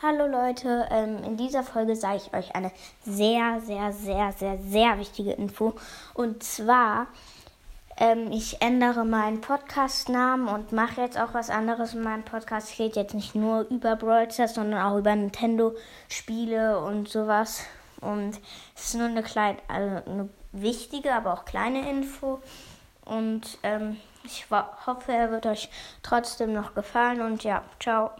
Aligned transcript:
Hallo 0.00 0.28
Leute, 0.28 0.86
ähm, 0.92 1.24
in 1.24 1.36
dieser 1.36 1.64
Folge 1.64 1.96
sage 1.96 2.18
ich 2.18 2.32
euch 2.32 2.54
eine 2.54 2.70
sehr, 3.04 3.60
sehr, 3.60 3.92
sehr, 3.92 4.30
sehr, 4.30 4.56
sehr 4.58 4.96
wichtige 4.96 5.32
Info. 5.32 5.74
Und 6.14 6.44
zwar, 6.44 7.08
ähm, 7.96 8.30
ich 8.30 8.62
ändere 8.62 9.04
meinen 9.04 9.40
Podcast-Namen 9.40 10.46
und 10.46 10.70
mache 10.70 11.00
jetzt 11.00 11.18
auch 11.18 11.34
was 11.34 11.50
anderes 11.50 11.94
in 11.94 12.04
meinem 12.04 12.22
Podcast. 12.22 12.70
Es 12.70 12.76
geht 12.76 12.94
jetzt 12.94 13.12
nicht 13.12 13.34
nur 13.34 13.62
über 13.70 13.96
Brawl 13.96 14.30
Stars, 14.30 14.54
sondern 14.54 14.80
auch 14.80 14.96
über 14.96 15.16
Nintendo-Spiele 15.16 16.78
und 16.78 17.08
sowas. 17.08 17.64
Und 18.00 18.38
es 18.76 18.84
ist 18.84 18.94
nur 18.94 19.08
eine 19.08 19.24
kleine, 19.24 19.58
also 19.66 20.08
eine 20.08 20.28
wichtige, 20.52 21.12
aber 21.12 21.32
auch 21.32 21.44
kleine 21.44 21.90
Info. 21.90 22.40
Und 23.04 23.58
ähm, 23.64 23.96
ich 24.22 24.46
hoffe, 24.48 25.12
er 25.12 25.32
wird 25.32 25.46
euch 25.46 25.68
trotzdem 26.04 26.52
noch 26.52 26.74
gefallen. 26.76 27.20
Und 27.20 27.42
ja, 27.42 27.64
ciao. 27.80 28.12